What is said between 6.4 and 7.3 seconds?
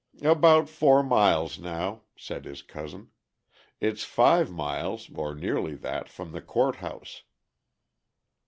Court House."